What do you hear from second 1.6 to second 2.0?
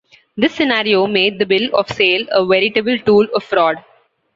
of